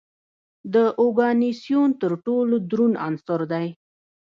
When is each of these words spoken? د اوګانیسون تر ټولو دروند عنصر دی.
د 0.73 0.75
اوګانیسون 1.01 1.89
تر 2.01 2.11
ټولو 2.25 2.55
دروند 2.69 2.95
عنصر 3.05 3.41
دی. 3.51 3.67